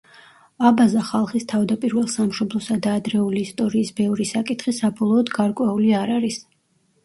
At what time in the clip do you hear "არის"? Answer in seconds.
6.19-6.45